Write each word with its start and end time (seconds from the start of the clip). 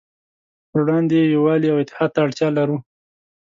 پروړاندې 0.71 1.13
یې 1.19 1.31
يووالي 1.35 1.67
او 1.73 1.77
اتحاد 1.83 2.09
ته 2.13 2.19
اړتیا 2.25 2.49
لرو. 2.57 2.77